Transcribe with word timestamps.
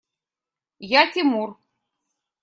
Я– 0.99 1.03
Тимур. 1.13 1.49